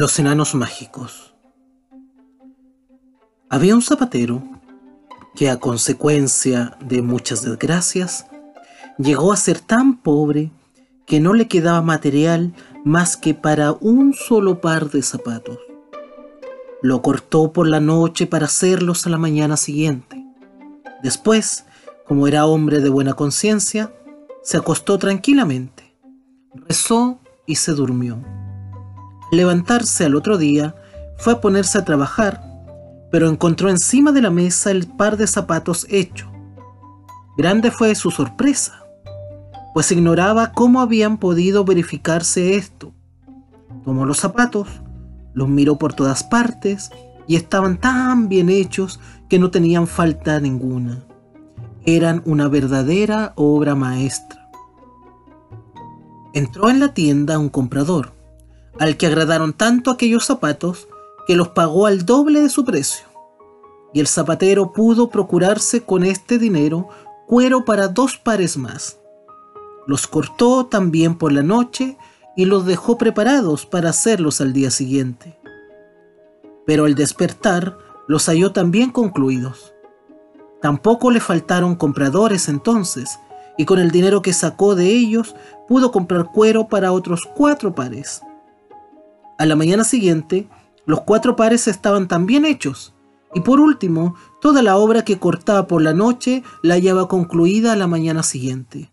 [0.00, 1.34] Los enanos mágicos.
[3.50, 4.42] Había un zapatero
[5.34, 8.24] que a consecuencia de muchas desgracias
[8.96, 10.52] llegó a ser tan pobre
[11.04, 15.58] que no le quedaba material más que para un solo par de zapatos.
[16.80, 20.24] Lo cortó por la noche para hacerlos a la mañana siguiente.
[21.02, 21.66] Después,
[22.06, 23.92] como era hombre de buena conciencia,
[24.42, 25.94] se acostó tranquilamente,
[26.54, 28.39] rezó y se durmió
[29.30, 30.74] levantarse al otro día,
[31.16, 32.42] fue a ponerse a trabajar,
[33.10, 36.30] pero encontró encima de la mesa el par de zapatos hecho.
[37.36, 38.82] Grande fue su sorpresa,
[39.74, 42.92] pues ignoraba cómo habían podido verificarse esto.
[43.84, 44.68] Tomó los zapatos,
[45.32, 46.90] los miró por todas partes
[47.26, 51.04] y estaban tan bien hechos que no tenían falta ninguna.
[51.84, 54.50] Eran una verdadera obra maestra.
[56.34, 58.19] Entró en la tienda un comprador
[58.78, 60.88] al que agradaron tanto aquellos zapatos
[61.26, 63.06] que los pagó al doble de su precio.
[63.92, 66.88] Y el zapatero pudo procurarse con este dinero
[67.26, 68.98] cuero para dos pares más.
[69.86, 71.96] Los cortó también por la noche
[72.36, 75.38] y los dejó preparados para hacerlos al día siguiente.
[76.66, 77.76] Pero al despertar
[78.06, 79.72] los halló también concluidos.
[80.60, 83.18] Tampoco le faltaron compradores entonces,
[83.56, 85.34] y con el dinero que sacó de ellos
[85.68, 88.22] pudo comprar cuero para otros cuatro pares.
[89.40, 90.50] A la mañana siguiente,
[90.84, 92.92] los cuatro pares estaban también hechos,
[93.34, 97.76] y por último, toda la obra que cortaba por la noche la hallaba concluida a
[97.76, 98.92] la mañana siguiente,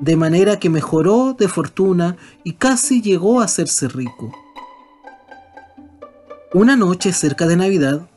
[0.00, 4.30] de manera que mejoró de fortuna y casi llegó a hacerse rico.
[6.54, 8.08] Una noche cerca de Navidad,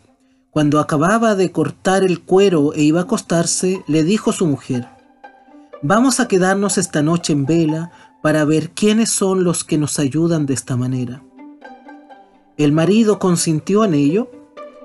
[0.52, 4.88] cuando acababa de cortar el cuero e iba a acostarse, le dijo su mujer,
[5.82, 10.46] Vamos a quedarnos esta noche en vela para ver quiénes son los que nos ayudan
[10.46, 11.24] de esta manera.
[12.64, 14.30] El marido consintió en ello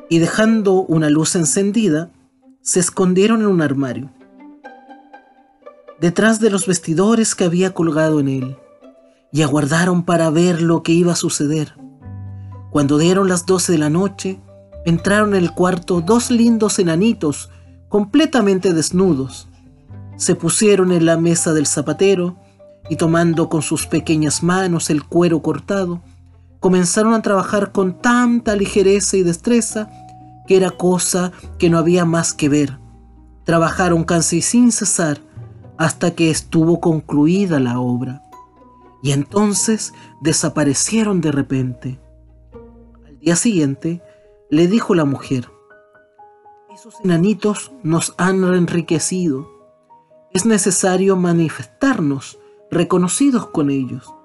[0.08, 2.10] y dejando una luz encendida,
[2.62, 4.10] se escondieron en un armario,
[6.00, 8.56] detrás de los vestidores que había colgado en él,
[9.30, 11.74] y aguardaron para ver lo que iba a suceder.
[12.70, 14.40] Cuando dieron las doce de la noche,
[14.86, 17.50] entraron en el cuarto dos lindos enanitos
[17.90, 19.48] completamente desnudos.
[20.16, 22.38] Se pusieron en la mesa del zapatero
[22.88, 26.00] y tomando con sus pequeñas manos el cuero cortado,
[26.66, 29.88] comenzaron a trabajar con tanta ligereza y destreza
[30.48, 32.80] que era cosa que no había más que ver.
[33.44, 35.20] Trabajaron casi sin cesar
[35.78, 38.20] hasta que estuvo concluida la obra.
[39.00, 42.00] Y entonces desaparecieron de repente.
[43.06, 44.02] Al día siguiente
[44.50, 45.48] le dijo la mujer,
[46.74, 49.48] esos enanitos nos han enriquecido.
[50.32, 52.40] Es necesario manifestarnos
[52.72, 54.15] reconocidos con ellos.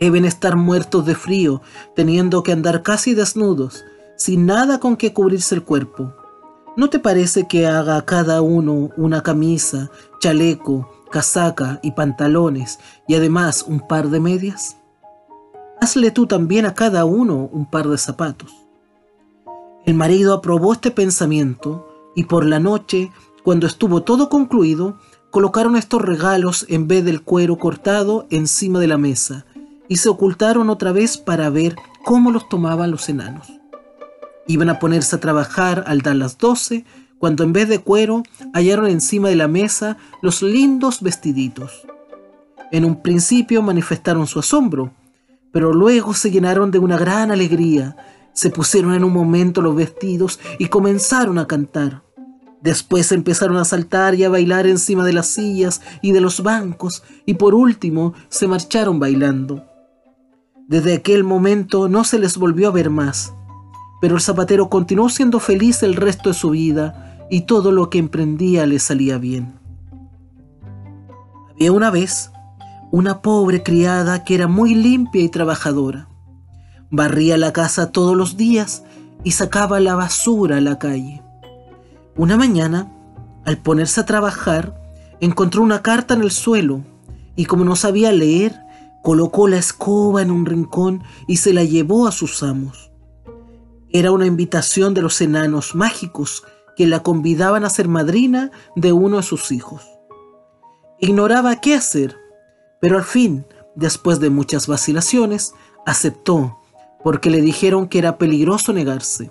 [0.00, 1.62] Deben estar muertos de frío,
[1.94, 3.84] teniendo que andar casi desnudos,
[4.16, 6.12] sin nada con que cubrirse el cuerpo.
[6.76, 9.90] ¿No te parece que haga a cada uno una camisa,
[10.20, 14.76] chaleco, casaca y pantalones y además un par de medias?
[15.80, 18.52] Hazle tú también a cada uno un par de zapatos.
[19.86, 23.10] El marido aprobó este pensamiento y por la noche,
[23.44, 24.98] cuando estuvo todo concluido,
[25.30, 29.46] colocaron estos regalos en vez del cuero cortado encima de la mesa
[29.88, 33.52] y se ocultaron otra vez para ver cómo los tomaban los enanos.
[34.46, 36.84] Iban a ponerse a trabajar al dar las doce,
[37.18, 41.86] cuando en vez de cuero hallaron encima de la mesa los lindos vestiditos.
[42.70, 44.92] En un principio manifestaron su asombro,
[45.52, 47.96] pero luego se llenaron de una gran alegría,
[48.32, 52.02] se pusieron en un momento los vestidos y comenzaron a cantar.
[52.60, 57.02] Después empezaron a saltar y a bailar encima de las sillas y de los bancos
[57.24, 59.64] y por último se marcharon bailando.
[60.68, 63.32] Desde aquel momento no se les volvió a ver más,
[64.00, 67.98] pero el zapatero continuó siendo feliz el resto de su vida y todo lo que
[67.98, 69.60] emprendía le salía bien.
[71.52, 72.32] Había una vez
[72.90, 76.08] una pobre criada que era muy limpia y trabajadora.
[76.90, 78.82] Barría la casa todos los días
[79.22, 81.22] y sacaba la basura a la calle.
[82.16, 82.92] Una mañana,
[83.44, 84.82] al ponerse a trabajar,
[85.20, 86.82] encontró una carta en el suelo
[87.36, 88.65] y como no sabía leer,
[89.06, 92.90] colocó la escoba en un rincón y se la llevó a sus amos.
[93.88, 96.42] Era una invitación de los enanos mágicos
[96.74, 99.86] que la convidaban a ser madrina de uno de sus hijos.
[100.98, 102.16] Ignoraba qué hacer,
[102.80, 105.54] pero al fin, después de muchas vacilaciones,
[105.86, 106.58] aceptó,
[107.04, 109.30] porque le dijeron que era peligroso negarse.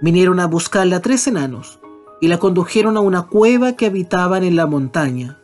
[0.00, 1.80] Vinieron a buscarla tres enanos
[2.22, 5.38] y la condujeron a una cueva que habitaban en la montaña.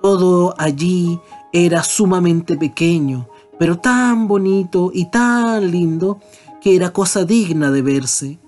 [0.00, 1.20] Todo allí
[1.52, 6.20] era sumamente pequeño, pero tan bonito y tan lindo
[6.60, 8.38] que era cosa digna de verse.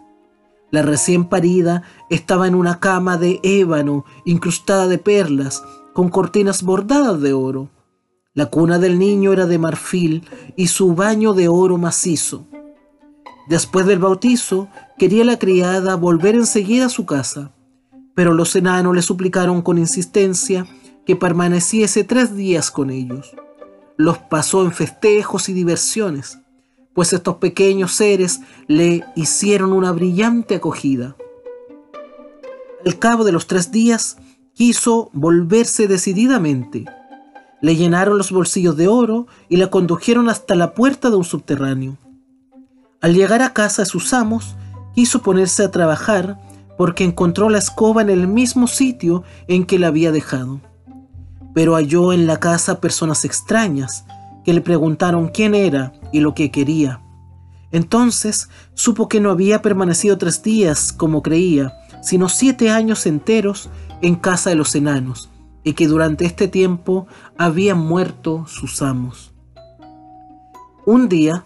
[0.71, 5.63] La recién parida estaba en una cama de ébano incrustada de perlas,
[5.93, 7.69] con cortinas bordadas de oro.
[8.33, 10.27] La cuna del niño era de marfil
[10.57, 12.47] y su baño de oro macizo.
[13.49, 17.53] Después del bautizo, quería la criada volver enseguida a su casa,
[18.15, 20.67] pero los enanos le suplicaron con insistencia
[21.07, 23.35] que permaneciese tres días con ellos.
[23.97, 26.39] Los pasó en festejos y diversiones,
[26.95, 31.17] pues estos pequeños seres le hicieron una brillante acogida.
[32.85, 34.17] Al cabo de los tres días,
[34.55, 36.85] quiso volverse decididamente.
[37.61, 41.97] Le llenaron los bolsillos de oro y la condujeron hasta la puerta de un subterráneo.
[43.01, 44.57] Al llegar a casa de sus amos,
[44.95, 46.41] quiso ponerse a trabajar
[46.77, 50.61] porque encontró la escoba en el mismo sitio en que la había dejado.
[51.55, 54.05] Pero halló en la casa personas extrañas
[54.45, 57.01] que le preguntaron quién era y lo que quería.
[57.71, 61.73] Entonces supo que no había permanecido tres días como creía,
[62.03, 63.71] sino siete años enteros
[64.03, 65.31] en casa de los enanos,
[65.65, 67.07] y que durante este tiempo
[67.39, 69.33] habían muerto sus amos.
[70.85, 71.45] Un día,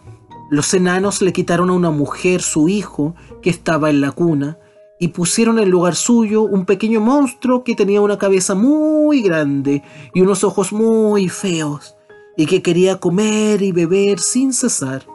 [0.50, 4.58] los enanos le quitaron a una mujer su hijo que estaba en la cuna,
[4.98, 9.82] y pusieron en lugar suyo un pequeño monstruo que tenía una cabeza muy grande
[10.14, 11.96] y unos ojos muy feos,
[12.36, 15.06] y que quería comer y beber sin cesar.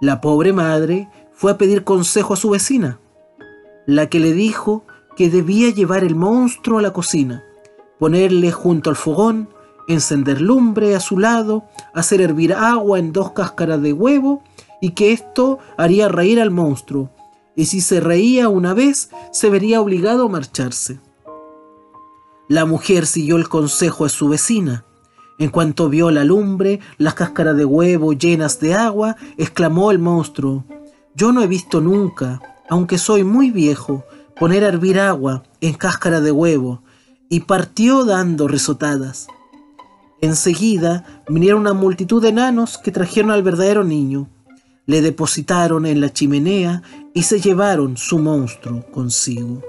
[0.00, 3.00] La pobre madre fue a pedir consejo a su vecina,
[3.86, 4.84] la que le dijo
[5.16, 7.44] que debía llevar el monstruo a la cocina,
[7.98, 9.48] ponerle junto al fogón,
[9.88, 14.42] encender lumbre a su lado, hacer hervir agua en dos cáscaras de huevo
[14.80, 17.10] y que esto haría reír al monstruo,
[17.56, 21.00] y si se reía una vez se vería obligado a marcharse.
[22.48, 24.84] La mujer siguió el consejo de su vecina.
[25.38, 30.64] En cuanto vio la lumbre, las cáscaras de huevo llenas de agua, exclamó el monstruo,
[31.14, 34.04] Yo no he visto nunca, aunque soy muy viejo,
[34.38, 36.82] poner a hervir agua en cáscara de huevo,
[37.28, 39.26] y partió dando risotadas.
[40.20, 44.28] Enseguida vinieron una multitud de enanos que trajeron al verdadero niño,
[44.86, 49.62] le depositaron en la chimenea y se llevaron su monstruo consigo.